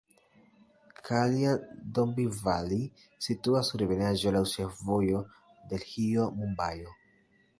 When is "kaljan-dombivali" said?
1.09-2.79